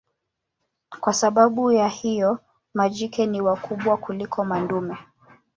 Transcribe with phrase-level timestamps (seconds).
[0.99, 2.39] Kwa sababu ya hiyo
[2.73, 4.97] majike ni wakubwa kuliko madume.